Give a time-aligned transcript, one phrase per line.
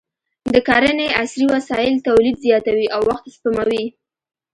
[0.53, 3.85] د کرنې عصري وسایل تولید زیاتوي او وخت سپموي.